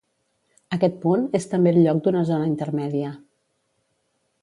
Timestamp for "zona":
2.33-2.51